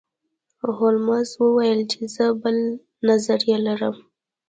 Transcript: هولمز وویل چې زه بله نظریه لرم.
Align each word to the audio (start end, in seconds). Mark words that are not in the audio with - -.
هولمز 0.77 1.29
وویل 1.43 1.79
چې 1.91 1.99
زه 2.15 2.25
بله 2.41 2.63
نظریه 3.07 3.57
لرم. 3.67 3.95